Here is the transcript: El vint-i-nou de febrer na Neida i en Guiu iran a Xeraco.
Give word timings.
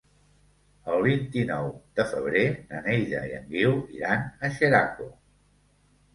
El 0.93 1.03
vint-i-nou 1.07 1.69
de 1.99 2.05
febrer 2.13 2.41
na 2.73 2.81
Neida 2.89 3.21
i 3.29 3.35
en 3.41 3.47
Guiu 3.53 3.77
iran 4.01 4.27
a 4.49 4.53
Xeraco. 4.59 5.09